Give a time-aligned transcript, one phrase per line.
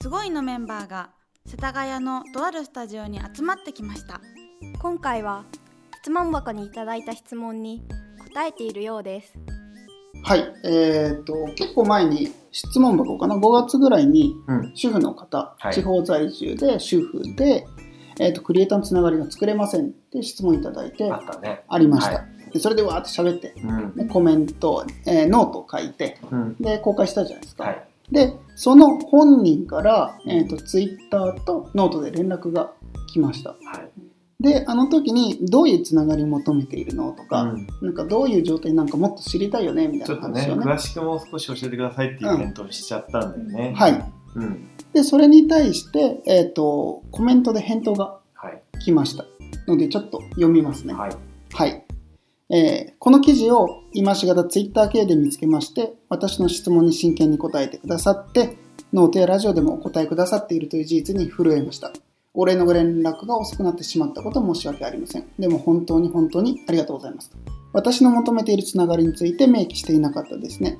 [0.00, 1.10] すごいのメンバーが
[1.46, 4.20] 世田谷のとあるスタジオに集まってきました
[4.80, 5.44] 今回は
[6.02, 7.82] 質問箱にいただいた質問に
[8.32, 9.32] 答えているようです
[10.24, 14.72] はい、えー、と結構前に質問箱かな？5月ぐらいにうん。
[14.74, 17.66] 主婦の方、はい地方在住で主婦で、
[18.20, 21.64] えー、とクリエイターのつながりが作れませんって質問いただいてあったね。
[21.68, 23.96] ありました、はでそれでわーって喋ってうん。
[23.96, 26.56] でコメント、えーノートを書いてうん。
[26.60, 27.88] で公開したじゃないですか、はい。
[28.12, 32.72] でその本人から、えー、とツイッターとノートで連絡が
[33.08, 33.90] 来ましたはい。
[34.42, 43.74] であの時にどういうつながりを求めているのとか、うんなんかどういう状態なんかもっと知りたいよねみたいな話をね詳しくもう少し教えてくださいっていう返答しちゃったんだよね。
[43.76, 44.68] はいうん。
[44.92, 48.62] でそれに対して、えー、とコメントで返答がはい。
[48.80, 49.24] 来ました
[49.68, 51.12] のでちょっと読みますねはい。
[51.52, 51.84] はい、
[52.52, 58.56] えーこの記事を今しがたツイッター系で見つけまして私の質問に真剣に答えてくださって
[58.92, 61.90] ノートやラジオでもお答えくださっているという事実に震えました。
[62.34, 65.26] お礼のご連絡が遅くなってしまったこと申し訳ありません。
[65.38, 67.30] でも本当に本当にありがとうございます。
[67.72, 70.78] 私の求めているつながりについて明記していなかったですね。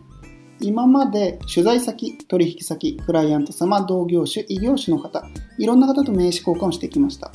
[0.61, 5.24] 今まで取材先、取引先、クライアント様、同業種、異業種の方、
[5.58, 7.33] いろんな方と名刺交換をしてきました。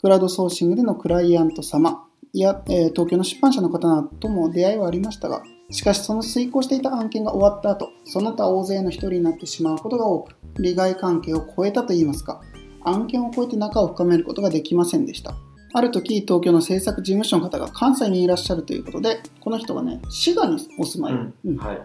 [0.00, 2.04] クラウドソーシングでのクライアント様
[2.40, 12.40] や、えー東京の出版社の方とも出会いはありましたが、しかしその遂行していた案件が終わった後、その他大勢の一人になってしまうことが多く、利害関係を超えたといいますか、
[12.84, 15.34] 案件を超えて仲を深めることができませんでした。
[15.74, 21.14] ある時、東京の制作事務所の方が関西にいらっしゃるということで、この人がね、滋賀にお住まい。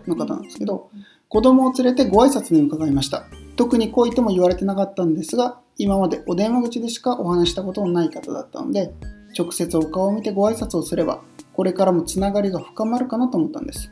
[0.07, 0.89] の方なんですけど、
[1.29, 3.23] 子供を連れてご挨拶に伺いました。
[3.55, 8.93] 特に来いとも言われてなかったんですが、今までお電話口でしかお話したことのない方だったので、
[9.37, 11.21] 直接お顔を見てご挨拶をすれば、
[11.53, 13.91] これからもつながりが深まるかなと思ったんです。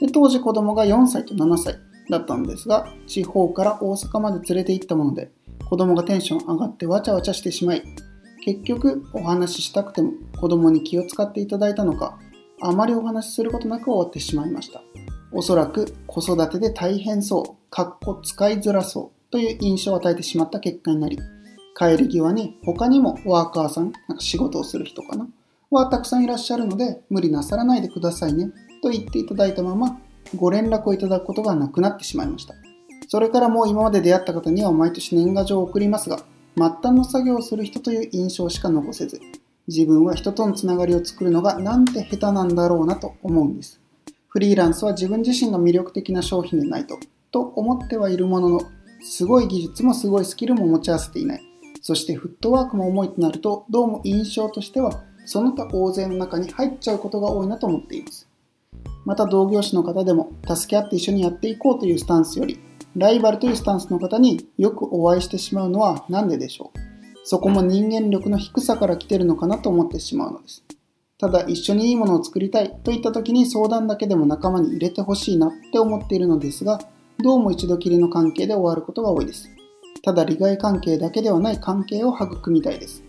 [0.00, 1.78] で当時子供が4歳と7歳
[2.08, 5.30] だったんですが、地方から大阪まで連れて行ったもので、
[5.68, 7.82] 子供がテンション上がってわちゃわちゃしてしまい、
[8.44, 12.18] 結局お話ししたくても子供に気を使っていただいたのか、
[12.62, 14.82] あまりお話しすることなく終わってしまいました。
[15.32, 21.18] おそらく子育てで大変そう、かっこ使いづらそうという印象を与えてしまった結果になり、
[21.80, 25.26] 帰り際に他にもワーカーさん、なんか仕事をする人かな、
[25.70, 28.52] はたくさんいらっしゃるので無理なさらないでくださいね
[28.82, 29.98] と言っていただいたまま
[30.36, 32.54] ご連絡をいただくことがなくなってしまいました。
[33.08, 36.18] それからもう今まで出会った方には毎年年賀状を送りますが、
[36.56, 39.18] 末端の作業をする人という印象しか残せず、
[39.66, 43.80] 自分は人とのつながりを作るのがなんて下手なんだろうなと思うんです。
[44.28, 46.98] フリーランスは自分自身が魅力的な商品でないと、
[47.32, 48.60] と思ってはいるものの、
[49.02, 51.49] すごい技術もすごいスキルも持ち合わせていない。
[51.80, 58.28] そしてフットワークも重いとなると、どうも印象としては、その他大勢の中に入っちゃうことが多いなと思っています。
[59.04, 62.58] また同業種の方でも、助け合って一緒にやっていこうというスタンスより、
[62.96, 66.78] ライバルというスタンスの方によくお会いしてしまうのは何ででしょう
[67.22, 70.64] そこも人間力の低さから来てるのかなと思ってしまうのです。
[71.18, 76.80] ただ一緒にいいものを作りたいといった時に相談だけでも仲間に入れてほしいなって思っているのですが、
[77.22, 79.50] どうも一度きりの関係で終わることが多いです。
[80.02, 83.02] ただ利害関係だけではない関係を育みたいです。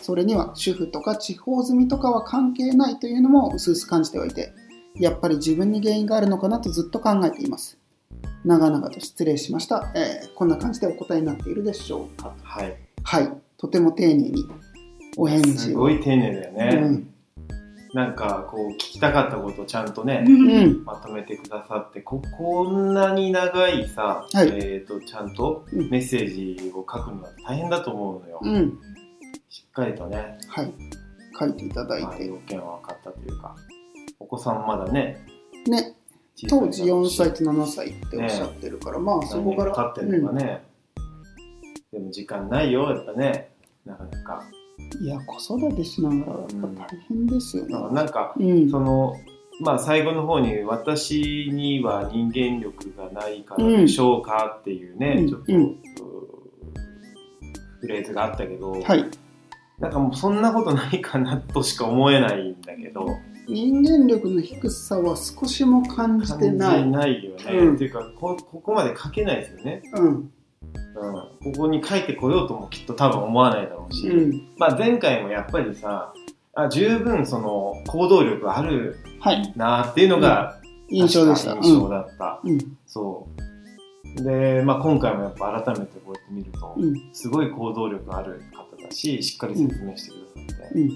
[0.00, 4.52] それには主婦とか地方住みとかは関係ないというのも薄々感じてはいて、
[4.96, 7.78] やっぱり自分に原因があるのかなとずっと考えています。
[8.44, 9.90] 長々と失礼しました。
[9.94, 12.34] えーこんな感じでお答えになっているでしょうか。
[12.42, 12.76] はい。
[13.02, 13.32] はい。
[13.56, 14.44] とても丁寧に
[15.16, 15.54] お返事を。
[15.56, 16.80] すごい丁寧だよね。
[16.82, 17.13] うん
[17.94, 20.84] なんかこう聞きたかったことをちゃんとね、うん。
[20.84, 24.48] まとめてくださってここんなに長いさ、はい。
[24.48, 25.90] えー、とちゃんとうん。
[25.90, 28.80] メッセージを書くのは大変だと思うのよ、うん。
[29.48, 30.74] しっかりとね、はい。
[31.38, 32.26] 書いていただいまあ、て。
[32.26, 33.54] 要件は分かったというか。
[34.18, 35.24] お子さんまだね。
[35.68, 35.96] ね、
[36.50, 39.72] 当時4歳と7歳っておっしゃってるから、まあそこから。
[39.72, 40.64] 経ってるのがね、
[41.92, 43.50] でも時間ないよやっぱね。
[43.84, 44.44] なかなか。
[44.58, 44.63] うん
[45.00, 46.46] いや、子育てしながらやっ
[46.76, 47.94] ぱ大変ですよね。
[47.94, 48.70] なんかうん。
[48.70, 49.14] その
[49.60, 55.74] まあ最後の方に「私には人間力がないからうんでしょうか?」っていうね、うんちょっと、うんう
[57.80, 59.04] フレーズがあったけど、はい。
[59.78, 63.08] なんかもうそんなことないかなとしか思えないんだけど
[63.48, 66.80] 人間力の低さは少しも感じてない。
[66.80, 70.30] 感じないよね、うんっていうかこここまで書けないですよね、うん。
[70.96, 74.48] うん、ここに書いてこようともきっと多分思わないだろうし、うん。
[74.56, 76.12] まあ、前回もやっぱりさ
[76.54, 79.52] あ十分その行動力あるはい。
[79.56, 81.54] なっていうのが、印象でした。
[81.56, 82.58] 印象だった、うん。
[82.86, 83.26] そ
[84.18, 86.94] うで、まあ、今回もやっぱ改めてこうやって見ると、うん。
[87.12, 90.88] すごい行動力ある方だししっかり説明してくださって、うん。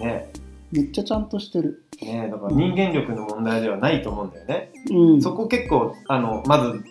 [0.00, 0.32] ね
[0.72, 1.84] めっちゃちゃんとしてる。
[2.00, 5.22] ねだから人間力の問題ではないと思うんだよね、うん。
[5.22, 6.82] そこ結構あのまず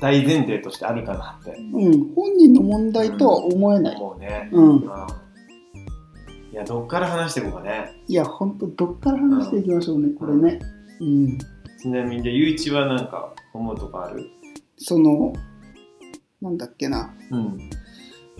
[0.00, 3.96] 大前提としてあるかなってうん、本人の問題とは思えない。
[3.96, 4.48] 思うね。
[4.52, 4.70] うん。
[4.70, 4.84] うん
[6.52, 7.90] いや、どっから話していこうかね。
[8.06, 10.60] いや、ほんと、どっから話していきましょうね、これね。
[11.00, 11.38] うん。
[11.82, 14.24] ちなみに、ゆういちはなんか思うとこある？
[14.76, 15.32] その、
[16.40, 17.12] なんだっけな。
[17.32, 17.58] うん。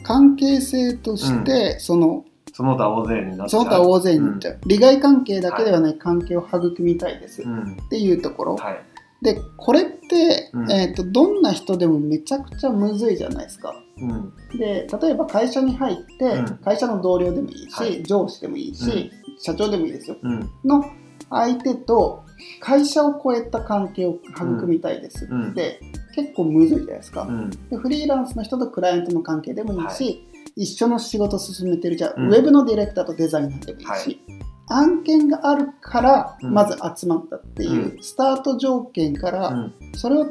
[0.05, 3.59] 関係性として、その、その他大勢になっちゃ。
[3.59, 4.61] そうの他大勢になっちゃう。
[4.67, 7.43] 利害関係だけではない関係を育みたいです。
[7.43, 7.77] っうん。
[7.91, 8.55] ていうところ。
[8.55, 8.81] はい。
[9.25, 10.71] で、これって、うん。
[10.71, 13.75] えっ、と、どんな人でもめちゃくちゃむずいじゃないですか。
[13.99, 14.33] うん。
[14.59, 16.59] で、例えば会社に入って、うん。
[16.59, 18.03] 会社の同僚でもいいし、はい。
[18.03, 20.17] 上司でもいいし、社長でもいいですよ。
[20.23, 20.51] うん。
[20.63, 20.85] の
[21.31, 22.23] 相手と
[22.61, 25.27] 会社を超えた関係を育みたいです。
[25.31, 25.51] うん。
[25.53, 25.81] って、
[26.15, 27.51] 結構むずいじゃないですか、うん。
[27.51, 32.29] でフリーランスの人とクライアントの関係でもいいし、は一緒の仕事を進めてるじゃあ、うん。
[32.29, 39.75] ウェブのディレクターとデザイナーでもいいし、はい案件があるからうんまず集まったっていう、うスタート条件から、うん。
[39.95, 40.27] それを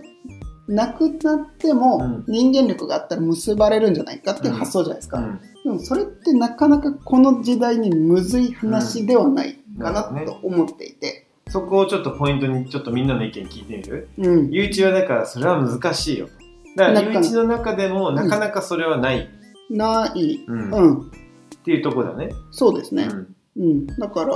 [0.68, 5.39] なくなってもうん人間力があったら結ばれるんじゃないかっていう発想じゃないですか、うん。
[5.63, 14.09] でもそれってなかなかこの時代にむずい話ではないかなうんと思っていて、そこをちょっとポイントに、ちょっとみんなの意見聞いてみる？
[14.18, 16.29] うん、ゆういちはだからそれは難しいよ。
[16.77, 19.29] だからゆういちの中でもなかなかそれはない。
[19.69, 20.74] ない、うん。
[20.74, 21.12] っうん、
[21.63, 22.29] ていうところだね。
[22.51, 23.36] そうですね、うん。
[23.55, 24.35] うん、だから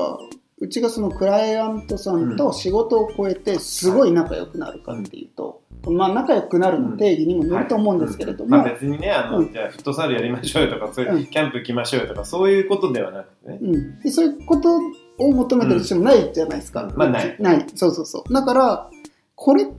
[0.60, 9.54] うちがそのクライアントさんと仕事を超えてすごい仲良くなるかっていうと、まあ仲良くなるの定義にもよると思うんですけれども、まあ別にね、あの、うん。
[9.54, 11.26] じゃあフットサルやりましょうよとか、そういう、うん。
[11.28, 13.60] キャンプ行きましょうよとか、そういうことではなくてね。
[13.62, 14.78] うん、でそういうこと
[15.20, 16.96] を求めてる人もないじゃないですか、うん。
[16.96, 17.36] まあない。
[17.40, 17.66] ない。
[17.76, 18.34] そうそうそう。
[18.34, 18.90] だから
[19.36, 19.74] これって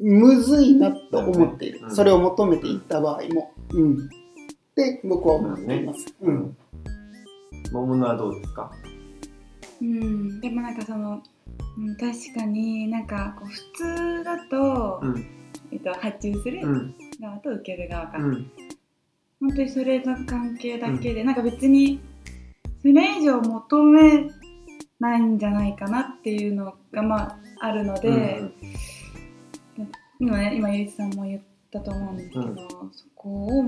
[0.00, 1.94] むずいなと思っている、うん。
[1.94, 4.08] それを求めていった場合も、うん、
[4.74, 6.56] で僕は思っています、うん
[7.66, 7.72] うん。
[7.72, 8.70] 桃のはどうですか？
[9.80, 11.22] うん、でもなんかその、
[11.78, 15.26] うん、確かになんかこう普通だと、うん。
[15.72, 16.94] えっと、発注するうん。
[17.20, 18.50] 側と受ける側か、うん。
[19.40, 22.00] 本当にそれの関係だけで、なんか別に
[22.82, 24.28] それ以上求め
[24.98, 28.42] ないんじゃないかなっていうのがまああるので、
[30.18, 32.56] 今ね今ゆういちさんも言ったと思うんですけど、うん。
[32.56, 33.64] そこを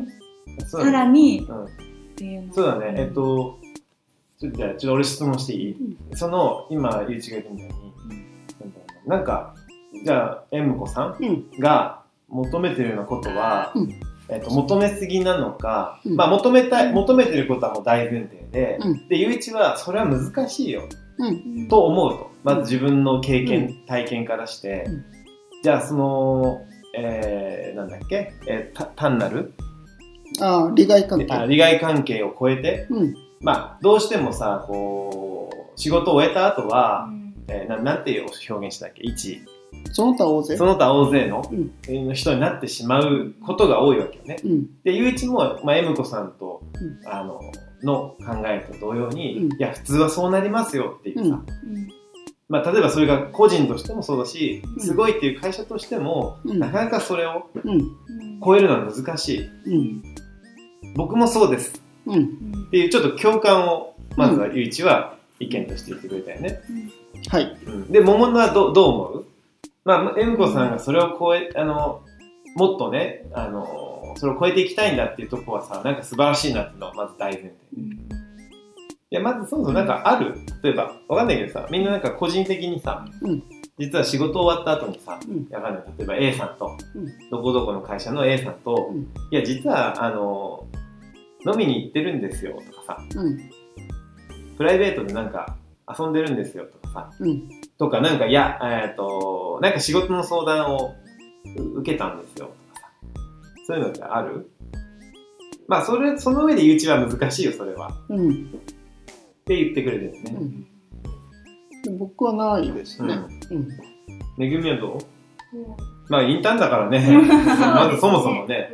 [0.66, 1.64] さらにうん。
[1.64, 1.68] っ
[2.16, 3.58] ていうのそうだね、えっと、
[4.42, 5.76] ちょっとじゃあ、ちょっと俺質問していい、
[6.14, 7.74] その、今、ゆういちが言ったみたいに、
[8.60, 8.72] なん
[9.06, 9.54] ななんか、
[10.04, 11.28] じゃあ、えむこさうん。
[11.28, 14.00] んが求めてるようなことは、うん。
[14.28, 16.16] えっと、求めすぎなのか、うん。
[16.16, 19.08] まあ、求めたい、求めてることはもう大前提で、うん。
[19.08, 20.88] で、ゆういちは、それは難しいよ、
[21.18, 21.26] うん。
[21.28, 21.30] う
[21.66, 22.30] んと思うと。
[22.42, 25.04] まず自分の経験、体験からして、うん。
[25.62, 26.62] じゃあ、その、
[26.96, 29.54] えー、なんだっけ、えーた単なる？
[30.40, 31.32] ああ利害関係。
[31.32, 37.34] あ利害関係を超えて、うんまあ、どうしてもさ、こう、仕事を終えた後は、うん。
[37.48, 39.02] えーななんていう表現したっけ？
[39.02, 39.42] 一。
[39.90, 40.56] その他大勢？
[40.56, 41.72] その他大勢のうん。
[41.88, 44.36] えー人になってしまうことが多いわけよね。
[44.44, 44.82] うん。
[44.84, 47.08] で、ゆういちも、まあ、えむこさんと、うん。
[47.08, 47.40] あの、
[47.82, 49.52] の考えと同様に、うん。
[49.52, 51.88] いや、普通はそうなりますよっていうさ、うん。
[52.48, 54.80] まあ、例えばそれが個人としてもそうだし、うん。
[54.80, 56.60] すごいっていう会社としても、うん。
[56.60, 57.50] なかなかそれを
[58.44, 59.48] 超えるのは難しい。
[59.66, 60.02] うん。
[60.94, 62.14] 僕もそうですうん。
[62.14, 66.60] うんっていうちょっと共感を、まずはゆういちは意見として言ってくれたよね。
[67.28, 67.56] はい。
[67.66, 67.92] うん。
[67.92, 69.26] で、桃のはどどう思う？
[69.84, 72.02] まあ、えむこさんがそれを超え、あの、
[72.54, 77.52] もっとね、あの、それを超えていきたいんだっていうところはさ、なんか素晴らしいなっていうのはまず大前提。
[79.10, 80.34] いや、まずそもそもなんかある？
[80.62, 83.42] 例えば、わかんないけどさ、みんななんか個人的にさ、うん。
[83.78, 85.48] 実は仕事終わった後にさ、うん。
[85.50, 85.84] わかんない。
[85.98, 87.06] 例えば A さんと、うん。
[87.30, 89.00] どこどこの会社の A さんと、うん。
[89.02, 90.66] いや、実は、あの、
[91.46, 93.38] 飲みに行ってるんですよとかさ、うん。
[94.56, 95.56] プライベートでなんか
[95.98, 97.48] 遊んでるんですよとかさ、うん。
[97.78, 100.94] とか、なんか、いや、えっ、と、なんか仕事の相談を
[101.56, 102.90] う受けたんですよとかさ、
[103.66, 104.48] そういうのってある？
[105.68, 107.90] まあ、それ、その上で YouTube は難しいよ、それは。
[108.08, 110.38] うんって言ってくれてるんですね。
[110.40, 110.62] うん。
[111.82, 113.08] で僕はないですうん。
[113.08, 113.16] ね
[113.50, 113.68] うん。
[114.38, 114.98] めぐみはど
[115.52, 115.56] う？
[115.56, 115.66] うん。
[116.08, 117.00] まあ、インターンだからね、
[117.74, 118.70] まずそもそもね、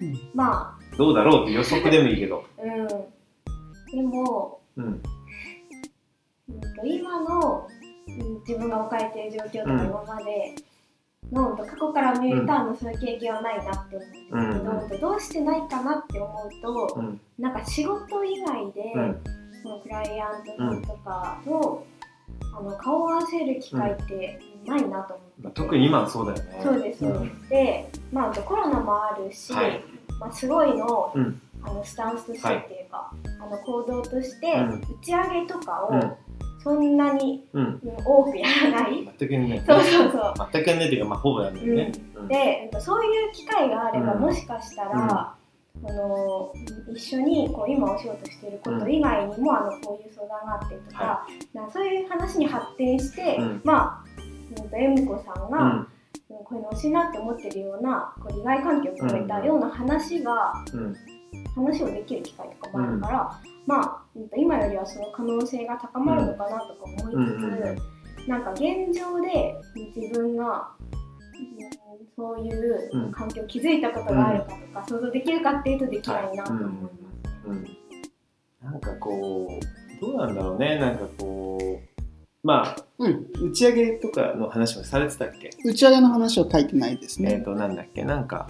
[0.00, 2.44] うんまどうだろうって予測でもいいけど。
[2.58, 2.88] あ、うん。
[2.88, 4.84] でも、うん。
[4.84, 7.82] うんと今の、うん
[8.46, 10.54] 自分が置かれている状況とかうん今まで
[11.30, 17.20] の、過去から見ると、あのそういう経験はないなって思うんですけど、どうしてないかなって思うと、うん。
[17.38, 19.22] なんか仕事以外で、うん。
[19.62, 21.86] そのクライアントさんとかと、
[22.54, 26.60] あの顔を合わせる機会ってないなと思って特に今はそうだよね。
[26.62, 27.04] そうです、
[27.48, 29.82] でまあ、コロナもあるし、はい
[30.22, 31.40] まあ、すごいの,、うん。
[31.64, 34.80] あのスタンスとしてっていうか、あの行動として、うん。
[34.80, 36.12] 打ち上げとかを、うん。
[36.62, 37.64] そんなにうん。
[37.64, 39.04] うん多くやらない。
[39.18, 39.62] 全くやんない。
[39.66, 40.48] そうそうそう。
[40.52, 41.92] 全くやんないっていうか、まあ、ほぼやんないよね。
[42.14, 42.28] うん。
[42.28, 44.20] で、えっと、そういう機会があれば、うん。
[44.20, 45.34] もしかしたら、
[45.84, 46.52] あの
[46.94, 53.60] 一緒にこう今お仕事していること以外にも、あのこういう相談があってとか,、はなそういう話に発展して、うん。
[53.64, 54.04] まあ
[54.56, 55.86] うんとえむこさんが、
[56.38, 60.96] こういうの欲しいなって思ってるようなこう利害関係を含めたような話が、うん。
[61.54, 67.78] 話をできる機会とかもあるから、まあうんと今よりはその可能性が高まるのかなとか思いつつ、うん
[68.28, 68.62] なんか現
[68.96, 69.56] 状で
[69.96, 70.92] 自分が、うん
[72.14, 76.92] そういううん環境を築いたことがあるかとか、想像できるかっていうとできないなと思います。
[77.46, 77.66] うん。
[78.62, 80.78] なんかこう、どうなんだろうね。
[80.78, 81.91] なんかこう、
[82.42, 83.26] まあ、うん。
[83.50, 85.50] 打ち上げとかの話もされてたっけ？
[85.64, 87.44] 打ち上げの話は書いてないですえっ、ね。
[87.44, 88.04] と、なんだっけ？
[88.04, 88.48] なんか、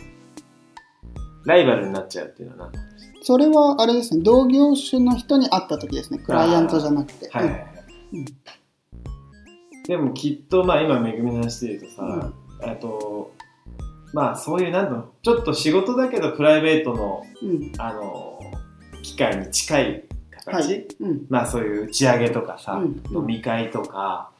[1.45, 7.29] ライバルになっちゃうっていうのは何の話それはあれですね、同業種の人に会った時ですね、クライアントじゃなくて。
[7.31, 7.67] はいはいはい。
[8.15, 8.25] うん
[9.85, 12.33] でもきっと、まあ今、めぐみの話で言うとさ、
[12.63, 13.33] えっと、
[14.13, 17.51] まあそういう、なんだろう、ちょっと仕事だけどプライベートの、うん。
[17.51, 17.73] うん。
[17.79, 18.39] あの、
[19.03, 20.05] 機会に近い
[20.45, 20.87] 形、はい。
[21.01, 21.27] うん。
[21.29, 24.31] まあそういう打ち上げとかさ、うん飲み会とか、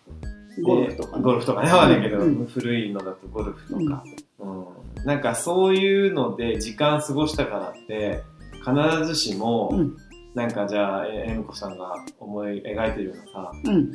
[0.57, 1.23] でゴルフとかね。
[1.23, 4.05] ゴルフとかね、わかんないけど、うん古いのだとゴルフとか、
[4.39, 4.67] うん
[5.05, 8.23] なんかそういうので時間過ごしたからって、
[8.65, 9.97] 必ずしも、うん。
[10.35, 13.93] なんかじゃあ、ええむこさんが思い描いてるようなさ、うん。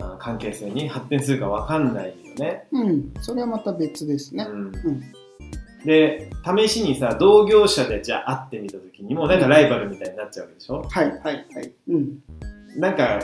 [0.00, 2.66] あ関係性に発展するかわかんないよね。
[2.72, 3.12] うん。
[3.20, 4.46] それはまた別ですね。
[4.48, 4.72] うんん
[5.84, 10.82] で、試しにさ、同業者でじゃあ会ってみたときにも、なんかライバルみたいになっちゃうわけでしょ？
[10.82, 11.72] はい、はい、はい。
[11.88, 12.18] うん。
[12.76, 13.20] なんか、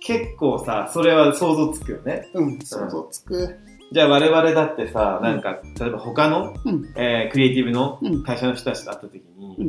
[0.00, 2.28] 結構さ、それは想像つくよね。
[2.34, 2.58] うん。
[2.60, 3.56] 想像つく。
[3.92, 9.68] じゃあ我々だってさ、なんか、例えば他の、うんえークリエイティブのうん会社の人たちと会ったときに、うん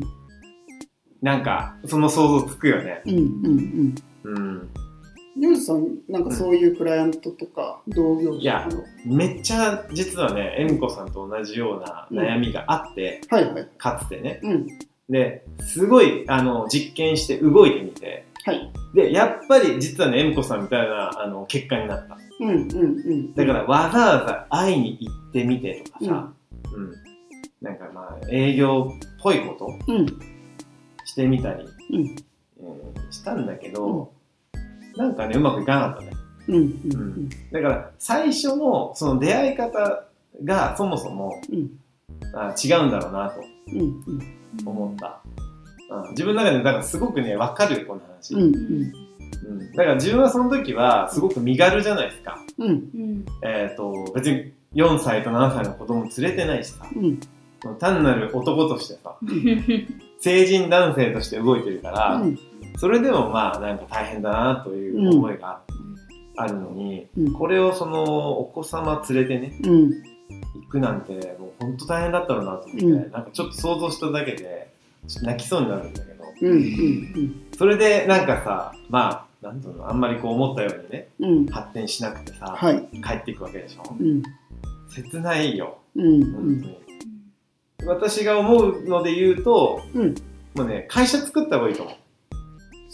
[1.21, 3.01] なんか、その想像つくよね。
[3.05, 4.35] うん、うん、うん。
[4.35, 4.69] うん。
[5.43, 8.65] ユージさん、なんかそういうクライアントとか、同業いや。
[9.05, 13.67] めっちゃ、実はね、エムコさんと同じような悩みがあって、はい、はい。
[13.77, 14.39] かつてね。
[14.41, 14.67] うん。
[15.09, 18.71] で、すごい、あの、実験して動いてみて、はい。
[18.95, 22.17] で、やっぱり実はね、エムコさんみたいな、あの、結果になった。
[22.39, 23.33] うん、うん、うん。
[23.35, 26.33] だから、わざわざ会いに行ってみてとかさ、
[26.73, 26.93] うん。
[27.61, 30.05] なんかまあ、営業っぽいことうん、
[31.03, 34.13] してみたり、うん、うんしたんだけど、
[34.95, 36.11] なんかね、うまくいかなかったね。
[36.47, 40.03] うん、うん、だから、最初のその出会い方
[40.43, 41.69] がそもそも、うん、
[42.35, 43.41] あ違うんだろうなと
[43.73, 45.21] うん、うん、思った。
[45.89, 48.33] うん、自分の中で、だからすごくね、わかるよ、この話。
[48.33, 48.93] うん、うん、
[49.59, 49.71] うん。
[49.73, 52.37] だから自分はその時は、すごく身軽じゃないですか。
[52.57, 53.25] うん、うん。
[53.41, 57.19] えっ、と、別に4歳と7歳の子供連れてないしさ、うん、
[57.79, 59.15] 単なる男としてさ、
[60.19, 62.39] 成人男性として動いてるから、うん、
[62.77, 65.61] それでもまあなんか大変だなという思いが
[66.35, 67.33] あるのに、うん。
[67.33, 69.91] これをそのお子様連れてね、うん、
[70.61, 73.11] 行くなんてもう本当大変だったろうなと思って、うん。
[73.11, 74.73] なんかちょっと想像しただけで、
[75.21, 83.95] 泣きそうになるんだけど、うん、うん、それでなんかさ、まあ、なんうの、あんまりこう思ったようにね、うん、発展しなくてさ、はい、帰っていくわけでしょ。
[83.99, 84.23] うん、
[84.89, 86.77] 切ないよ、うん、本当に。
[87.85, 90.15] 私が思うので言うと、うん。
[90.55, 91.95] もうね、会社作った方がいいと思う。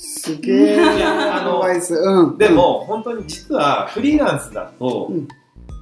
[0.01, 2.37] すげえ、あのアドバイス、うん。
[2.37, 5.27] で、も、本当に実はフリーランスだと、うん。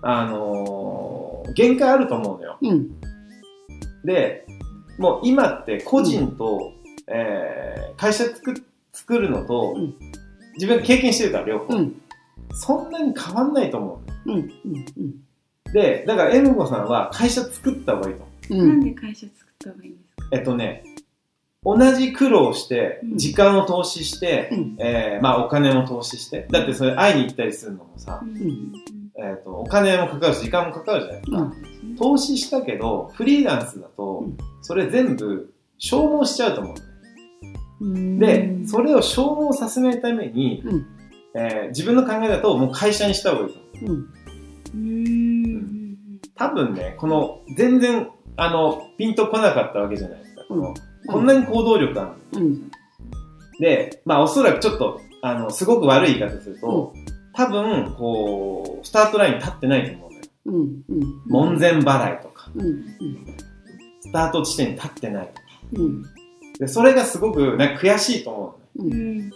[0.02, 2.58] あのー限界あると思うのよ。
[2.62, 3.00] うん、
[4.04, 4.46] で、
[4.98, 6.74] もう今って個人と、
[7.08, 9.96] えー会社作作るのと、うん。
[10.56, 12.02] 自分が経験してるから両方、うん、
[12.52, 14.42] そんなに変わんないと思うん、うん、
[15.70, 15.72] う。
[15.72, 18.24] で、だからエムコさんは会社作った方がいいと。
[18.50, 18.64] 思う。
[18.64, 20.38] うん、なんで会社作った方がいいんですか？
[20.38, 20.84] えっとね、
[21.64, 28.72] 同じ苦労してう、ん時間を投資して、うんえーまあお金も投資して、だってそれ会いに行ったりするのもさ、うん
[29.20, 31.38] えっとお金もかかるし、時間もかかるじゃないですか。
[31.40, 31.54] うん
[31.98, 36.76] 投資したけど、フリーランスだとうん、それ全部消耗しちゃうと思
[37.82, 37.86] う。
[37.86, 38.20] うん。
[38.20, 40.86] で、それを消耗させないために、うん
[41.34, 43.98] えー自分の考えだともう会社にした方がいいと思う。
[44.76, 45.98] うん、うん
[46.36, 50.44] 多分ね、この全然、あの、ピンとこなかったわけじゃないですか。
[51.08, 52.70] こんなに行動力あるん、
[53.60, 56.94] で、まあおそらくちょっと、あの、すごく悪い言い方すると、
[57.34, 60.24] 多分、こう、スタートラインに立ってないと思うのよ。
[60.46, 61.24] うん、うん。
[61.28, 62.86] 門前払いとか、うん、うん、
[64.02, 65.42] スタート地点に立ってないとか。
[65.74, 66.04] うん、
[66.60, 68.96] で、それがすごく、なんか悔しいと思うのね。
[68.96, 69.32] うん、うん。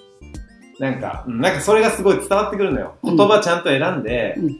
[0.79, 2.95] なんか、うんなんかそれがすごい伝わってくるのよ。
[3.03, 3.15] うん。
[3.15, 4.59] 言葉ちゃんと選んで、うん。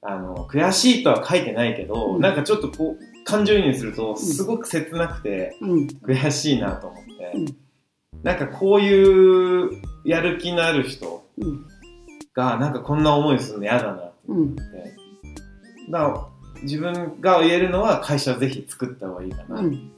[0.00, 2.20] あの、悔しいとは書いてないけど、うん。
[2.22, 7.46] なんかちょっとこう、感情移入すると、すごく切なくて、うん、悔しいなと思って、うん。
[8.22, 9.70] なんかこういう
[10.04, 11.66] やる気のある人うん、
[12.34, 14.56] がなんかこんな思いするの嫌だなってうん。
[14.56, 14.68] だか
[15.90, 16.26] ら
[16.62, 19.92] 自分が言えるのは会社ぜひ作った方がいいかな、うん。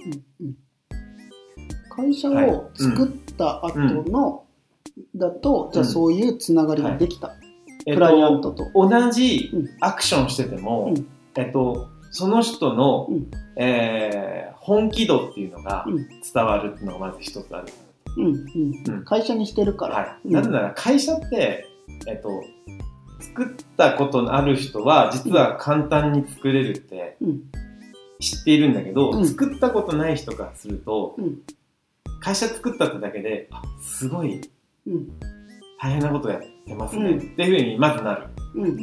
[1.90, 4.45] 会社を作った後の、
[5.14, 7.35] だと、じゃあそういうつながりができた。
[7.87, 8.88] えっクライアンとトと。
[8.88, 9.69] 同じうん。
[9.81, 11.07] アクションしてても、うん。
[11.37, 17.66] えっと、その人の、うんえー本気度っていうのがうん伝わるっていうのがまず一つある。
[18.16, 18.25] うん。
[18.25, 18.35] うん。
[18.88, 19.97] うん会社にしてるから。
[19.97, 20.18] はい。
[20.25, 21.66] うんなぜなら会社って、
[22.06, 22.30] えっと、
[23.21, 27.42] 作ったことのある人は実は簡単に作れるってうん
[28.21, 31.38] 知っているんだけど、うん作ったことない人からすると、うん
[32.21, 34.40] 会社作ったってだけで、あすごい
[34.87, 35.09] うん。
[35.78, 38.28] 大変なことやってますね、うんっていうふうにまずなる。
[38.54, 38.76] うん。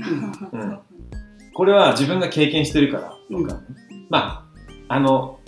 [1.62, 3.48] これは自分が経験してるから、うん
[4.10, 4.48] ま
[4.90, 5.40] あ、あの、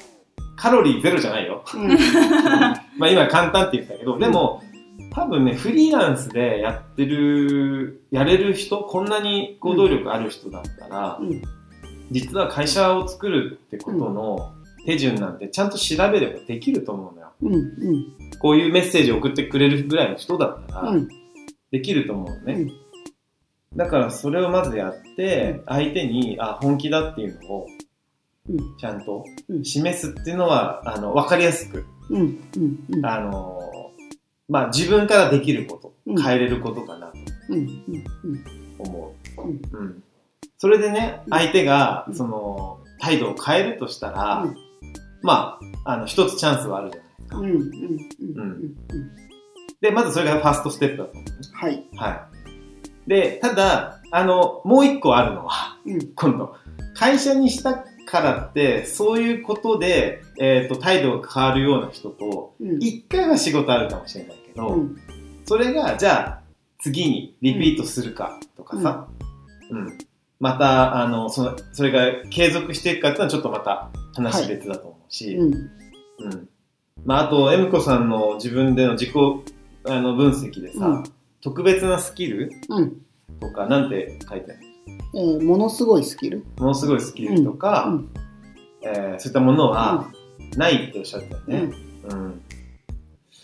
[0.56, 1.66] カロリーゼロじゃないよ。
[1.74, 1.98] うん。
[3.00, 4.62] まあ今簡単って言ったけど、でも、
[5.10, 11.42] 多分ね、フリーランスでやってる、やれる人、こんなに行動力ある人だったら、うん。
[12.12, 14.54] 実は会社を作るってことの
[14.86, 17.32] 手順なんてちゃんと調べればできると思うのよ。
[17.42, 17.56] うん。
[17.56, 18.06] うん。
[18.38, 21.08] こういうメッセージを送ってくれるぐらいの人だったら、うん。
[21.72, 22.72] できると思うのね。
[23.74, 27.68] うんだからそれをまずやって、相手に、あ、本気だっていうのを
[28.50, 28.78] うん。
[28.78, 31.86] ちゃんとうん示すっていうのは、あの、わかりやすく。
[33.04, 33.60] あの、
[34.50, 37.14] まあ自分からできること、うん変えれることかなと
[37.50, 37.60] うん。
[37.60, 38.46] うん。
[38.80, 39.52] 思うん。
[39.54, 39.60] う。
[39.72, 40.04] うん。
[40.58, 44.56] それでね、うん相手がう、んその、態度を変えるとしたら、うん
[45.22, 47.38] まあ、あの、一つチャンスはあるじゃないですか。
[47.40, 48.76] うん。
[49.80, 51.32] で、まずそれがファーストステップだと思うね。
[51.54, 51.84] はい。
[51.96, 52.33] はい。
[53.08, 56.14] で、ただ、あの、もう一個あるのは、うん。
[56.14, 56.56] 今度、
[56.94, 62.82] 会社にしたからって、そういうことで、えっ、と、態度が変わるような人と、うん。
[62.82, 64.98] 一回は仕事あるかもしれないけど、うん。
[65.46, 66.42] それが、じゃあ、
[66.80, 69.08] 次にリピートするかとかさ、
[69.70, 69.98] うん。
[70.40, 75.54] また、あの、その、それが継続していくかっていうのはちょっとまた話別だと思うし、うん。
[75.54, 76.50] うん。
[77.06, 79.12] まあ、あと、エムコさんの自分での自己、
[79.86, 81.04] あの、分析でさ、うん
[81.44, 83.02] 特別なスキルうん。
[83.40, 84.60] とか、なんて書いてある？
[85.16, 86.46] えー、ものすごいスキル？
[86.58, 88.10] ものすごいスキルとか、うん
[88.82, 90.08] えーそういったものは
[90.58, 91.74] ないっておっしゃったよね。
[92.10, 92.20] うん。
[92.20, 92.42] うん。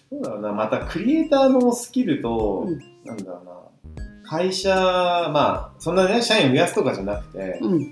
[0.10, 7.90] そうだろうな、またクリエイターのスキルと、うんなんだろうな、会社、まあ、そんなね、社員を増やすとかじゃなくて、うん。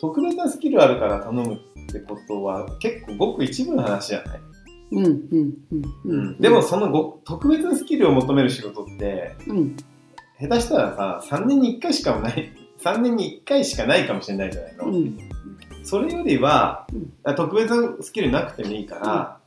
[0.00, 4.40] 特別なスキルあるから頼むってことは、結構ごく一部の話じゃない？
[6.40, 9.76] でも、そのご特別なスキルを求める仕事って、うん。
[10.40, 14.84] 下手したらさ、3年に1回しかもない、 3年に1回しかないかもしれないじゃないの。
[14.86, 15.18] うん。
[15.82, 19.38] それよりはうん、あ特別なスキルなくてもいいから、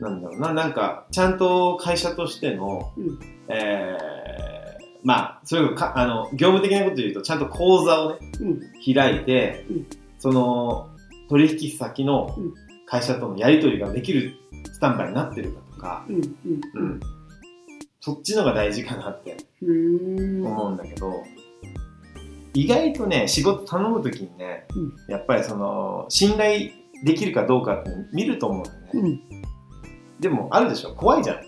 [0.00, 8.60] なんだろうな、なんか、ちゃんと会社としての、うんえーまあ、それをか、あの、業務的なことで言うと、ちゃんと講座をね、うん。
[8.94, 9.86] 開いて、うん
[10.18, 10.88] その、
[11.28, 12.54] 取引先のうん
[12.92, 16.16] 会社とのやり取りができるスタンバイになってるかとか、うん。
[16.16, 16.60] うん。
[16.74, 17.00] うん。
[18.00, 20.46] そっちのが大事かなってうん。
[20.46, 21.22] 思うんだけど、
[22.54, 26.70] 意外とね、仕事頼むときにね、うんやっぱりその、信頼
[27.04, 28.90] できるかどうかって見ると思うんだよね。
[28.94, 29.20] うん。
[30.20, 31.40] でも、あるでしょ怖いじゃん。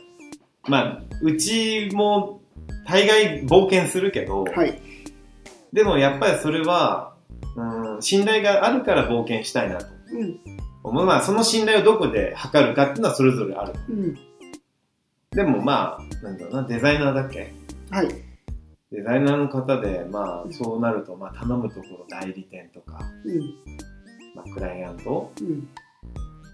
[0.67, 2.41] まあ、うちも
[2.87, 4.81] 大概冒険するけど、はい。
[5.73, 7.15] でもやっぱりそれは、
[7.57, 9.87] うん、信頼があるから冒険したいなと。
[10.93, 13.73] まあ、その信頼をどこで測るかっていうのはそれぞれある。
[13.89, 14.19] うん。
[15.31, 17.55] でもまあ、なんだろうな、デザイナーだっけ？
[17.91, 18.09] はい。
[18.93, 23.41] デザイナーの方で、まあ、そうなると、まあ、頼むところ代理店とか、うん。
[24.37, 25.33] まあ、クライアント？
[25.41, 25.69] うん。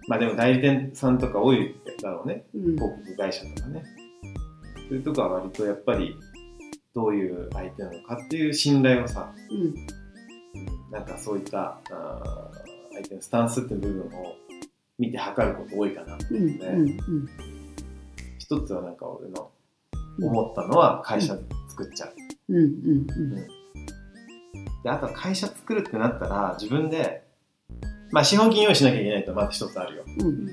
[0.06, 2.44] まあ、でも代理店さんとか多いだろうね。
[2.54, 2.62] うん。
[2.76, 3.82] 広告会社とかね。
[4.88, 6.16] そういうとこは割とやっぱり、
[6.94, 9.60] どういう相手なのかっていう信頼をさ、うん。
[9.60, 9.74] うん
[10.90, 14.34] なんかそういったあー相手のスタンスっていう部分を
[14.98, 16.36] 見て測ること多いかなとうん。
[16.36, 17.28] 思うので、うん。
[18.38, 19.50] 一つはなんか俺の
[20.22, 21.36] 思ったのは会社
[21.68, 22.14] 作っちゃう。
[22.48, 22.56] うん。
[22.56, 23.06] うん。
[24.82, 27.22] で、あとは会社作るってなったら自分で、
[28.10, 30.04] まあ資本金用意しなきゃいけないとまず一つあるよ。
[30.18, 30.46] うん。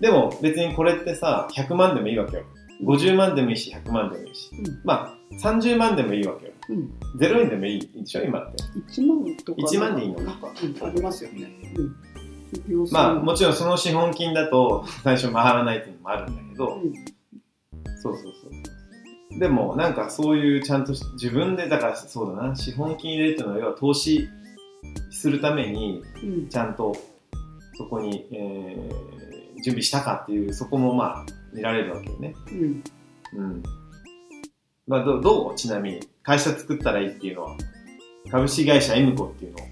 [0.00, 2.44] でも別にこれってさ、100万でもいいわけよ。
[2.82, 4.50] 50万でもいいし、100万でもいいし。
[4.54, 6.52] うんまあ30万でもいいわけよ。
[6.68, 6.92] うん。
[7.18, 8.62] 0円でもいいでしょ、今って。
[8.88, 9.62] 一万とか。
[9.62, 11.50] 1万でいいのかなんか、うん、ありますよね。
[11.76, 12.90] うん。
[12.90, 16.94] まあんもちろんその資本金だと最初回らないっていうのもあるんだけど、うん。
[18.00, 19.38] そうそうそう。
[19.38, 24.28] でも、なんかそういうちゃんとし自分で、だからそうだな、資本金入れるっていうのは、要は投資
[25.10, 26.48] するために、うん。
[26.48, 26.94] ちゃんと
[27.76, 29.24] そこに、えー
[29.64, 32.34] 準備したかっていう、そこもまあ見られるわけよね。
[32.52, 32.84] うん。
[33.32, 33.62] うん。
[34.86, 35.54] まあ、どうどう？
[35.54, 37.56] ちなみに会社作ったらいいっていうのは
[38.30, 39.66] 株式会社 M コっていうのを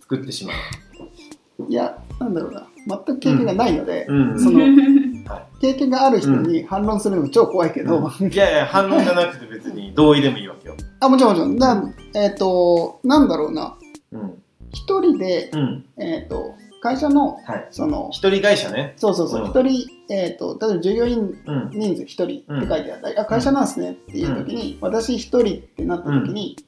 [0.00, 1.70] 作ってしまう。
[1.70, 2.66] いや、なんだろうな。
[2.86, 10.76] 全く経験がないので、うんそのは経験がある人に反論するのも超怖いけど、い、いやいや反論じゃなくて別に同意でもいいわけよ。
[11.00, 11.58] あ、もちろんもちろん。
[11.58, 11.82] だ
[12.14, 13.78] えっ、と、なんだろうな。
[14.12, 14.42] うん。
[14.72, 15.86] 一人で、うん。
[15.96, 17.68] えっ、と、会社の、はい。
[17.70, 18.92] その、一人会社ね。
[18.98, 19.50] そうそうそう、うん。
[19.50, 21.70] 一、人、えっ、と、例えば従業員うん。
[21.70, 26.58] 人数一人って書いてあったり、あ、会社なんですねっていう時に、私一人ってなった時に、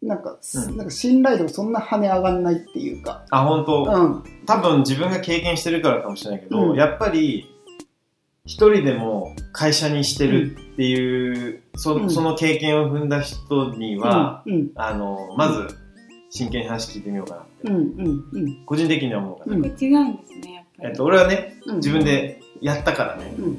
[0.00, 0.76] なんか、うん。
[0.78, 6.76] なんか信頼度がそんな跳ね上がんないっていうか、あ、本当、うん、多分自分が経験してるからかもしれないけど、うん。
[6.76, 7.54] やっぱり
[8.46, 12.10] 一人でも会社にしてるっていう、そうん。
[12.10, 15.68] その経験を踏んだ人には、うん、うん、あのまず
[16.30, 19.64] 真剣に話聞いてみようかなって、うん、うん、うん、個人的には思うかな、うん。
[19.64, 23.56] 違うんですねやっぱり、えっと、俺はねうん、自分でやったからね、うん、うん。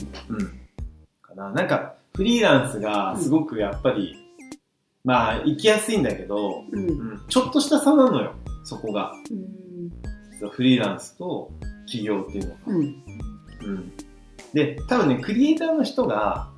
[1.21, 1.51] かな。
[1.51, 4.15] なんかフリーランスがすごくやっぱり、
[5.03, 7.21] まあ行きやすいんだけど、うん、うん。
[7.27, 9.11] ちょっとした差なのよそこが。
[9.29, 9.89] うん、
[10.31, 11.51] 実はフリーランスと
[11.85, 12.57] 企業っていうのが。
[12.67, 13.91] うん、うん、
[14.53, 16.49] で多分ねクリエイターの人が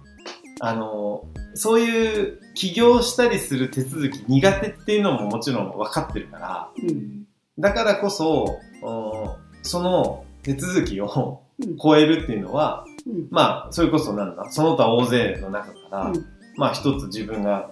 [0.60, 7.26] あのそういう起業したりする手続き苦手っていうのももちろん分かってるからうん、
[7.60, 11.78] だからこそおその手続きをうん。
[11.78, 16.26] 超えるっていうのは、うん、まあそれこそなんだその他大勢の中から、うん。
[16.56, 17.70] まあ一つ自分が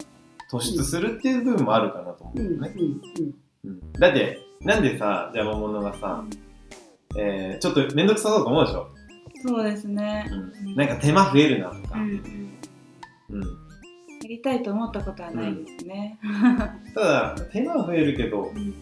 [0.52, 2.74] 突出するっていう部分もあるかなと思ううん、よね、
[3.98, 6.24] だってなんでさ邪魔者がさ、
[7.18, 8.90] えーちょっと面倒くさそうと思うでしょ、
[9.48, 13.61] そうですね、うん、なんか手間増えるなとか、うん
[14.32, 16.20] りたいと思ったことはないですね、
[16.96, 17.02] た
[17.36, 18.74] だ手間は増えるけどうん。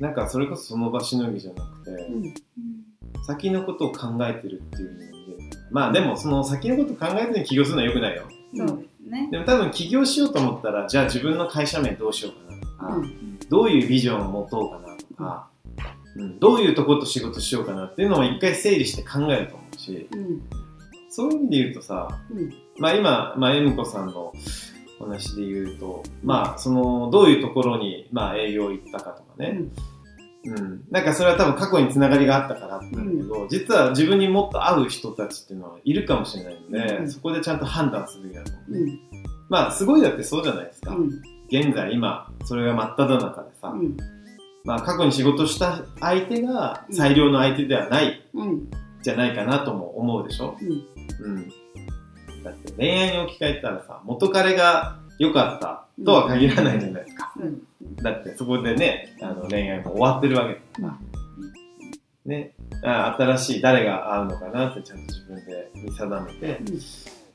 [0.00, 2.34] なんかそれこそその場しのぎじゃなくて、うん、
[3.24, 4.98] 先のことを考えてるっていう
[5.70, 8.22] まあでもその先のことを考えずに起業するのはよくないよ。
[8.56, 15.48] そうですね、でも多分起業しようと思ったらじゃあ自分の会社名どうしようかなとか、うん、どういうビジョンを持とうかなとか、
[16.16, 20.08] うん、どういうとこと仕事しようかなっていうのを一回整理して考えると思うし。
[20.12, 20.42] うん、
[21.08, 24.32] そういう意味で言うとさ、うんまあ今、まあ、エムコさんの
[25.00, 29.62] お話で言うと、まあそのどういうところに、まあ、営業行ったかとかね、
[30.44, 37.10] うん、なんかそれは多分過去につながりがあったからなんだけど、実は自分にもっと合う人たちっていうのはいるかもしれないので、うん。
[37.10, 39.00] そこでちゃんと判断するべきだと思う、うん、
[39.48, 41.08] まあすごいだってそうじゃないですか、うん、
[41.50, 43.96] 現在今それが真っ只中でさ、うん、
[44.64, 48.70] まあ過去に仕事した相手が最良の相手ではないうん、
[49.02, 51.52] じゃないかなとも思うでしょ、うん、うん、
[52.50, 57.62] だって恋愛に置き換えたらさ元彼が良かったとは限らないじゃないですか、うん、
[57.96, 60.98] だってそこでねあの恋愛も終わってるわけだか
[62.26, 66.80] ら、ね、あ新しい誰が合うのかなってちゃんと自分で見定めて、うん。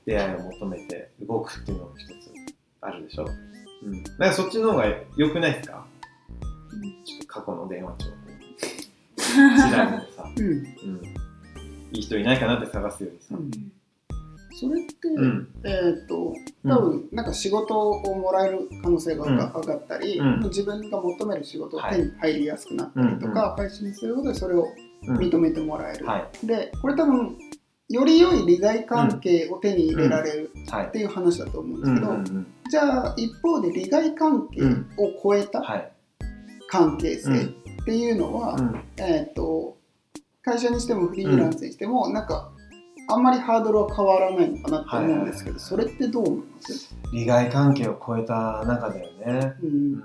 [0.06, 2.12] 出会いを求めて動くっていうのも一つ
[2.82, 3.26] あるでしょ、
[3.84, 5.86] うん、だからそっちの方が良くないですか？
[7.06, 8.36] ちょっと過去の電話帳を調べ
[10.06, 10.66] てさ、うん、うん、
[11.94, 13.52] いい人いないかなって探すよりさ、うん
[14.60, 15.48] それって、うん。
[15.64, 16.34] えっ、と
[16.68, 20.40] 多分なんか仕事をもらえる可能性が上がったり、うん。
[20.44, 21.98] 自分が求める仕事がはい。
[21.98, 24.68] 手に入りやすくなったりとか、会社にすることでそれを
[25.08, 25.18] うん。
[25.18, 26.48] 認めてもらえる、はい。
[26.48, 27.38] でこれ多分
[27.90, 32.18] より良い利害関係を手に入れられるはいっていう話だと思うんでうんすけど、うん。
[32.18, 34.62] うんじゃあ一方で利害関係
[34.98, 35.92] を超えたはい。
[36.70, 38.84] 関係性っていうのは、うん。
[38.98, 39.78] えっ、と
[40.42, 42.53] 会社にしてもフリーランスにしても、なんか
[43.10, 45.60] あんまりハードルは変わらないのかなと思うんですけど、はい。
[45.60, 49.94] それってどう思います、利害関係を超えた中だよね、ううん。
[49.94, 50.00] ん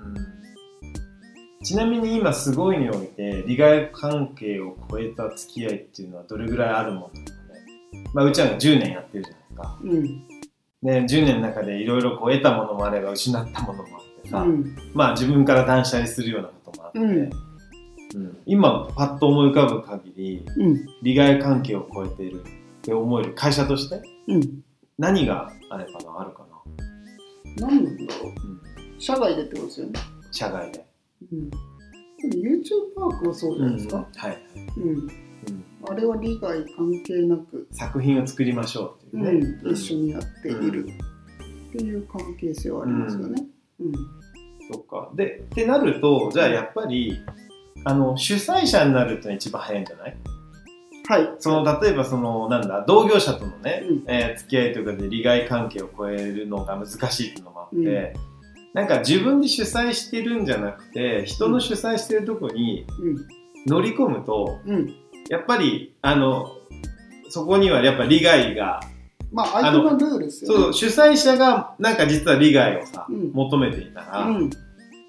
[1.63, 7.25] ちなみに今すごいにおいて利害関係を超えた付き合いっていうのはどれぐらいあるもんかね、
[8.13, 9.79] まあ、うちらが10年やってるじゃないですか。
[9.83, 10.27] うん。
[10.81, 14.75] で10年の中でいろいろ得たものもあれば失ったものもあってさ、うん。
[14.93, 17.29] まあ自分から断捨離するようなこともあって、うん。
[18.15, 18.37] うん。
[18.45, 20.85] 今パッと思い浮かぶ限りうん。
[21.03, 22.41] 利害関係を超えている
[22.89, 24.61] って思える会社としてうん。
[24.97, 26.45] 何があれかなあるか
[27.57, 28.31] な、何なんだろう。
[28.31, 29.93] うん、社外でってことですよね、
[30.31, 30.85] 社外で。
[31.31, 31.59] うん、でも
[32.33, 32.61] YouTube
[32.95, 34.37] パークはそうじゃないですか、はい、
[34.77, 34.89] うん。
[34.89, 35.09] うん、
[35.89, 40.87] あれは利害関係なく、作品を作りましょうっていうね、うん、一緒にやっている。
[41.69, 43.43] っていう関係性はありますよね。
[43.79, 43.93] うん。
[44.71, 45.11] そっか。
[45.15, 47.19] でってなるとじゃあやっぱり
[47.85, 50.17] あの主催者になるってのが一番早いんじゃない？
[51.09, 51.35] はい。
[51.39, 58.29] その例えばそのなんだ同業者とのね、うんえー付き合いとかで利害関係を超えるのが難しいっていうのもあって、うん
[58.71, 63.27] なんか自分で主催してるんじゃなくて人の主催してるとこにうん
[63.65, 64.95] 乗り込むとうん
[65.27, 66.55] やっぱりあの
[67.29, 68.79] そこにはやっぱ利害が
[69.31, 70.63] まあ、相手のルールですよね。
[70.63, 74.49] そう、主催者がなんか実は利害をさ、うん求めていたら、うん。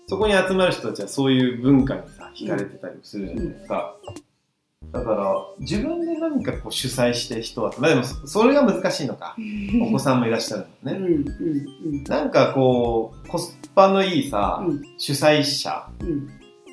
[0.07, 3.97] そこに集まる人たちはそういう文化にさ、惹かれてたりするじゃないですか。
[4.93, 9.37] だから、自分で何かこう主催して人は、まあでもそそれが難しいのか。
[9.83, 11.25] お子さんもいらっしゃるのうん。
[11.25, 11.25] ね。
[11.85, 12.05] うん。
[12.05, 14.83] なんかこう、コスパのいいさ、うん。
[14.99, 16.29] 主催者うん。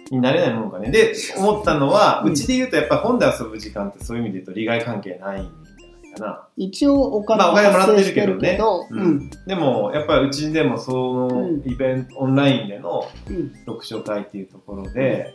[0.10, 0.89] になれないものかね。
[0.89, 5.57] で、思ったのは、うちで言うとやっぱ本で遊ぶ時間ってそういう意味で言うと利害関係ないん
[6.19, 6.47] かな。
[6.58, 8.60] 一応お金まあお金もらってるけどね
[8.91, 9.30] ううんん。
[9.45, 13.53] でも、やっぱりうちでもそのうんイベント、オンラインでのうん。
[13.65, 15.34] 読書会っていうところで、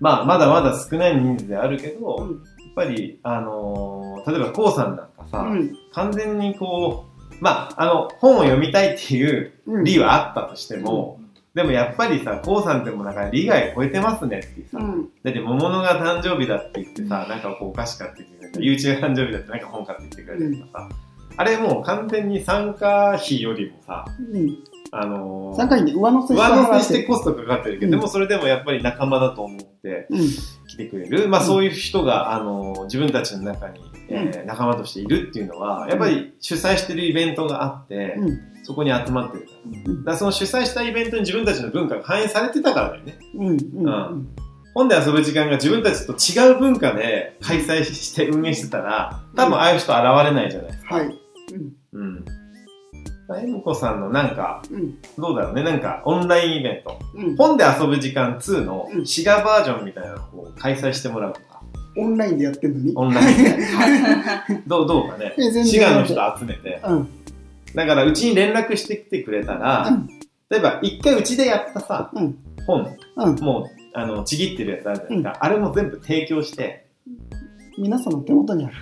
[0.00, 2.42] まあ、まだまだ少ない人数であるけど、うん
[2.76, 5.76] やっぱり、あのー例えば、こうさんなんかさ、うん。
[5.92, 9.84] 完全にこう、まあ、あの、本を読みたいっていううん。
[9.84, 11.20] 理はあったとしても、
[11.54, 15.08] でもやっぱりさ、こうさんってもなんか利害超えてますねってさ、うん。
[15.22, 20.96] だって桃のが誕生日だって言ってさ、なんかこうお菓子買ってきてくれた、YouTube 誕生日だってなんか本買ってきてくれたとかさ、
[21.36, 24.58] あれもう完全に参加費よりもさ、うん。
[24.96, 26.84] あのー参加費に上乗せして上乗せ。
[26.84, 30.18] しててコストかかってるけど、うんでもそれでもやっぱり仲間だと思ってうん。
[30.68, 38.40] 来てくれる、まあそういう人が、あのー自分たちの中に、えー仲間としているっていうのは、やっぱり主催してるイベントがあって、うん。
[38.64, 39.58] そこに集まってるから。
[39.86, 43.18] うんだからその主催したイベントに自分たちの文化が反映されてたからだよね。
[43.34, 43.48] うん。
[43.48, 44.28] うん。
[44.74, 50.94] 本で遊ぶ時間が自分たちと違う文化で開催して運営してたら、多分ああいう人現れないじゃないですか。
[50.96, 51.06] はい。
[51.92, 52.00] うん。
[52.00, 52.24] うん。
[53.40, 54.98] えむこさんのなんか、うん。
[55.16, 56.98] どうだろうね、なんかオンラインイベント。
[57.14, 57.36] うん。
[57.36, 61.62] 本で遊ぶ時間2のうん滋賀バージョンみたいなのを開催してもらうとか、
[61.96, 62.92] オンラインでやってんのに？
[62.96, 63.58] オンラインで。
[64.66, 65.34] どう、どうかね。
[65.36, 66.80] 滋賀の人集めて。
[66.84, 67.08] うん。
[67.74, 70.08] だから、うちに連絡してきてくれたら、うん
[70.50, 73.34] 例えば、一回うちでやったさ、うん本、うん。
[73.36, 75.38] もう、あの、ちぎってるやつあるじゃないですか。
[75.40, 76.86] あれも全部提供して、
[77.78, 78.74] 皆さんの手元にある。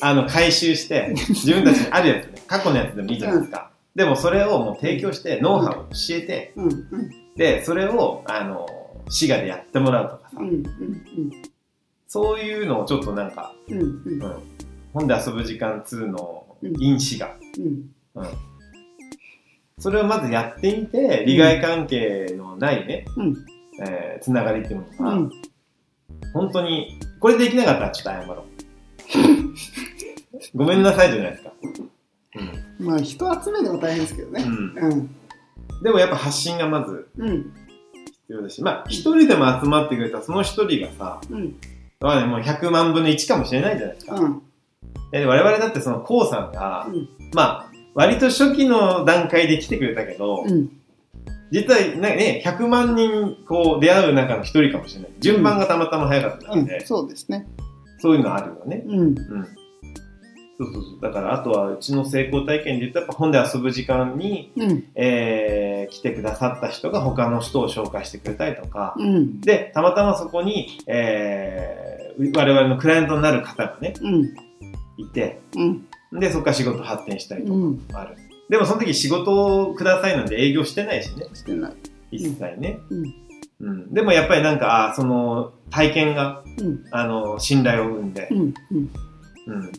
[0.00, 3.70] あの、回収して、自分たちにあるやつね、過去のやつでもいいじゃないですか。
[3.94, 6.52] でも、それをもう提供して、ノウハウを教えて。
[7.36, 8.66] で、それを、あの、
[9.08, 10.40] 滋賀でやってもらうとかさ。
[12.08, 13.78] そういうのをちょっとなんか、うん。
[13.78, 14.22] うん。
[14.92, 17.36] 本で遊ぶ時間2のうん因子が、
[18.14, 18.22] うん。
[18.22, 18.28] うん
[19.78, 23.36] それをまずやってみて利害関係のないね、うん
[23.82, 25.30] えーつながりっていうものが、うん。
[26.32, 28.44] 本当にこれできなかったらちょっと謝ろう
[30.56, 31.52] ごめんなさいじゃないですか、
[32.78, 34.44] まあ、人集めるのは大変ですけどね。
[34.44, 35.16] うんうん。
[35.82, 37.52] でもやっぱ発信がまずうん。
[38.22, 41.56] 必要だしまあ一人でも集まってくれたらその一人がさ、うん。
[42.00, 44.42] まあね、もう100万分の1かもしれないじゃないですか、うん。
[45.10, 50.68] で我々だってその k o さんが、うんまあ割と初期の段階で来てくれたけど、うん。
[51.50, 55.10] 実はね、100万人こう出会う中の一人かもしれない。
[55.20, 56.80] 順番がたまたま早かったうんんで、。
[56.80, 57.46] そうですね。
[57.98, 58.82] そういうのあるよね。
[58.86, 59.00] うん。
[59.00, 59.16] うん。
[60.58, 61.00] そうそうそう。
[61.00, 64.84] だから、あとはうちの成功体験で言ったら、やっぱ本で遊ぶ時間に、うん。
[64.94, 69.40] えー、来てくださった人が他の人を紹介してくれたりとか、うん。
[69.40, 74.24] で、たまたまそこに、えー、我々のクライアントになる方がね、うん。
[74.96, 75.86] いて、うん。
[76.20, 77.62] で、そこから仕事発展したりとかうん。
[77.62, 78.16] もある。
[78.48, 81.72] でもその時仕事をくださいなんて営業してないしね、してない。
[82.10, 82.78] 一切ね。
[82.90, 83.14] うん。
[83.60, 86.84] うん、でもやっぱりなんか、あーその体験が、うん。
[86.90, 88.38] あの、信頼を生んでう、ん。
[88.38, 88.54] うん。
[89.46, 89.72] うん。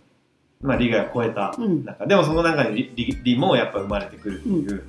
[0.61, 1.83] まあ、利害を超えたうん。
[1.85, 4.83] 中、でもその中に利利利もやっぱ生まれてくるっていう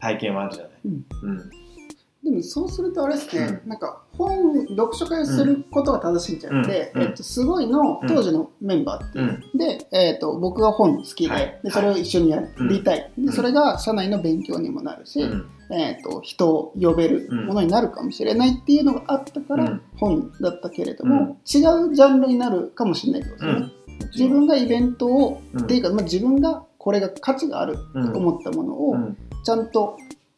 [0.00, 0.72] 体験はあるじゃない。
[0.84, 1.50] うんうん。
[2.22, 7.02] でもそうするとあれですね、うなんか本読書会をすることが正しいんじゃなくて、うん。
[7.02, 7.08] うん。
[7.08, 9.58] えっと、すごいのうん当時のメンバーっていう、うん。
[9.58, 11.60] で、えっと、僕が本好きで,、はい。
[11.64, 13.26] でそれを一緒にやりたい、うん。
[13.26, 15.50] でそれが社内の勉強にもなるし、うん。
[15.74, 19.82] えっと、人を呼べるものになるかもしれないっていうのがあったから、うん。
[19.96, 23.72] 本だったけれども、違うジャンルになるかもしれないですよね、
[24.16, 25.64] 自分がイベントを、うん。
[25.64, 28.12] っていうか、まあ、自分がこれが価値があるうん。
[28.12, 29.16] と思ったものを、うん。
[29.42, 29.96] ちゃんと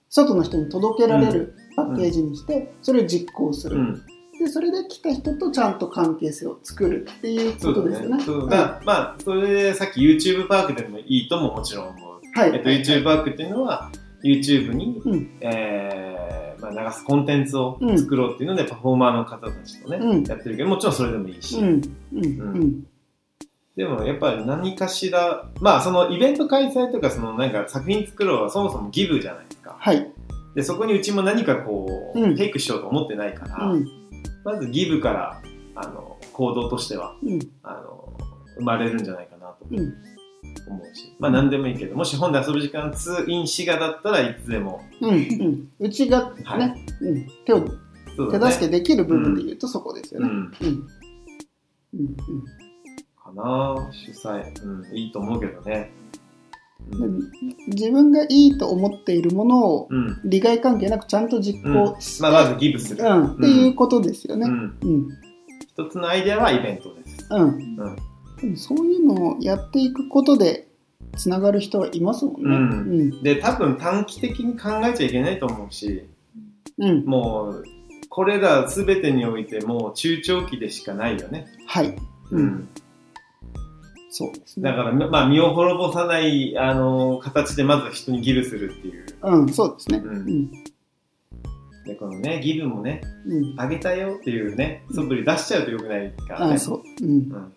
[0.08, 4.02] 外の人に届けられるパッケージにして、それを実行する、うん。
[4.38, 8.16] でそれで来た人とちゃんと関係性を作るっていうことですよね。
[8.18, 8.24] ね。
[8.24, 8.50] そううん。
[8.50, 12.20] だ、まあ、それでさっき YouTube パークでもいいとももちろん思う。
[12.38, 13.90] はい、えっと、YouTube パークっていうのは、
[14.24, 15.30] YouTube に、うん。
[15.40, 20.24] えーまあ、流すコンテンツを作ろうっていうので、パフォーマーの方たちとね、うん。
[20.24, 21.82] やってるけど、もちろんそれでもいいし、うん。
[22.14, 22.24] うん。
[22.24, 22.86] うん。
[23.76, 29.76] でもやっぱり何かしら、まあそのイベント開催とかそのなんか作品作ろうはそもそもギブじゃないですか。
[29.78, 30.12] はい、
[30.54, 32.36] で、そこにうちも何かこう、うん。
[32.36, 33.88] テイクしようと思ってないから、うん。
[34.44, 35.42] まずギブから、
[35.74, 37.38] あの、行動としては、うん。
[37.62, 38.12] あの、
[38.56, 39.94] 生まれるんじゃないかなとうん。
[40.66, 45.68] 思うし、まあ何でもいいけど、もし本で遊ぶ時間2 in 滋賀だったらいつでも、うんうん。
[45.80, 46.84] うちがね、はい。
[47.00, 47.70] うん、手をね。
[48.16, 50.28] 助けできる部分で言うとそこですよね。
[50.28, 50.88] うん、うん
[51.92, 52.16] うん。
[53.16, 55.90] かな主催、うん、いいと思うけどね。
[56.90, 57.06] で
[57.68, 60.20] 自分がいいと思っているものをうん。
[60.24, 63.04] 利害関係なくちゃんと実行して、まあ、まずギブする。
[63.04, 64.46] うん、っていうことですよね。
[64.46, 64.78] うん。
[64.82, 65.08] うん
[65.76, 67.26] 一つのアイデアはイベントです。
[67.30, 67.96] うんうん。
[68.40, 70.68] でもそういうのをやっていくことで
[71.16, 72.56] つながる人はいますもんね。
[72.56, 76.06] うんで、多分短期的に考えちゃいけないと思うし、
[76.78, 77.64] うんうんもう、
[78.08, 81.46] これら全てにおいてもう中長期でしかないよね。
[81.66, 81.96] はい、
[82.30, 82.68] うん
[84.16, 84.70] そうですね。
[84.70, 89.04] だから、まあ、身を滅ぼさない、あの、形でまず人にギブするっていう。
[89.20, 89.98] うん、そうですね。
[90.04, 90.50] ううんん
[91.84, 96.54] で、このね、ギブもね、うんあげたよっていうね、素振り出しちゃうとよくないからね。
[96.54, 97.52] あそう、うんうん。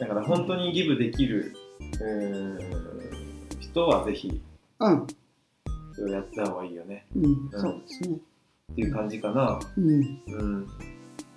[0.00, 1.54] だから本当にギブできる、
[2.00, 2.58] うーん
[3.60, 4.42] 人はぜひ、
[4.80, 5.06] うん
[5.92, 7.06] それをやった方がいいよね。
[7.14, 8.16] うん、そうですね。
[8.72, 9.60] っていう感じかな。
[9.76, 10.66] うん、うん。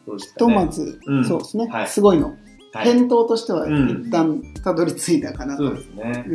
[0.07, 0.49] そうですひと。
[0.49, 2.37] まず、うんそうですね、はいすごいの、はい、
[2.83, 5.67] 返答としてはうん一旦たどり着いたかなと。
[5.67, 6.25] そうですね。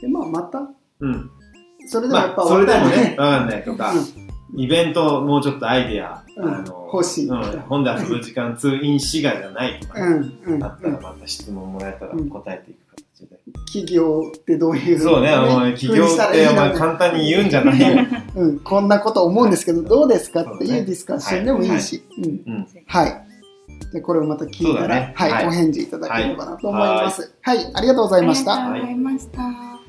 [0.00, 1.30] でまあ、また、うん。
[1.86, 3.92] それでもやっぱまあ、それでもね、 わかんないとか、
[4.56, 6.54] イベントもうちょっとアイデア、うん。
[6.54, 7.28] あの欲しい。
[7.28, 12.28] うん、本で遊ぶ時間通院滋賀じゃないとか、あったらまた質問もらえたらうん。
[12.28, 13.38] 答えていく形で。
[13.66, 18.04] 企業ってどういう、そうね、お前企業ってお前簡単に言うんじゃないよ。
[18.36, 22.02] うん、こんなこと思うんですけど、どうですかっていうディスカッションでもいいし。
[22.86, 23.29] はい。
[23.92, 27.32] で、これをまた聞いたら、ねはい、はいお返事いただければなと思います。
[27.42, 28.70] はい、ありがとうございました。
[28.70, 29.79] ありがとうございました。